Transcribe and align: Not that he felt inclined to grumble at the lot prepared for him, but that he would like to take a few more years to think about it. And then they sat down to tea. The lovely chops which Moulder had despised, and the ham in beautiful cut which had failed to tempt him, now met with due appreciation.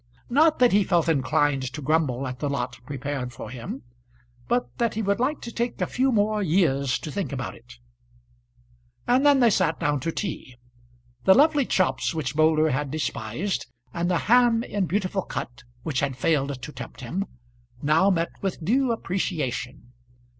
Not 0.31 0.57
that 0.57 0.71
he 0.71 0.83
felt 0.83 1.07
inclined 1.07 1.61
to 1.73 1.79
grumble 1.79 2.25
at 2.25 2.39
the 2.39 2.49
lot 2.49 2.79
prepared 2.87 3.31
for 3.31 3.51
him, 3.51 3.83
but 4.47 4.75
that 4.79 4.95
he 4.95 5.03
would 5.03 5.19
like 5.19 5.41
to 5.41 5.51
take 5.51 5.79
a 5.79 5.85
few 5.85 6.11
more 6.11 6.41
years 6.41 6.97
to 6.97 7.11
think 7.11 7.31
about 7.31 7.53
it. 7.53 7.77
And 9.05 9.23
then 9.23 9.41
they 9.41 9.51
sat 9.51 9.79
down 9.79 9.99
to 9.99 10.11
tea. 10.11 10.55
The 11.25 11.35
lovely 11.35 11.67
chops 11.67 12.15
which 12.15 12.35
Moulder 12.35 12.71
had 12.71 12.89
despised, 12.89 13.67
and 13.93 14.09
the 14.09 14.17
ham 14.25 14.63
in 14.63 14.87
beautiful 14.87 15.21
cut 15.21 15.61
which 15.83 15.99
had 15.99 16.17
failed 16.17 16.59
to 16.59 16.71
tempt 16.71 17.01
him, 17.01 17.25
now 17.83 18.09
met 18.09 18.31
with 18.41 18.65
due 18.65 18.91
appreciation. 18.91 19.91